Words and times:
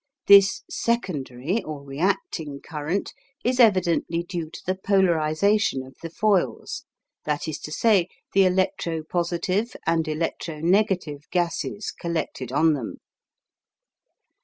This 0.25 0.63
"secondary" 0.67 1.61
or 1.61 1.83
reacting 1.83 2.59
current 2.59 3.13
is 3.43 3.59
evidently 3.59 4.23
due 4.23 4.49
to 4.49 4.61
the 4.65 4.73
polarisation 4.73 5.83
of 5.83 5.95
the 6.01 6.09
foils 6.09 6.85
that 7.25 7.47
is 7.47 7.59
to 7.59 7.71
say, 7.71 8.07
the 8.33 8.45
electro 8.45 9.03
positive 9.03 9.75
and 9.85 10.07
electro 10.07 10.59
negative 10.59 11.25
gases 11.29 11.91
collected 11.91 12.51
on 12.51 12.73
them. 12.73 12.97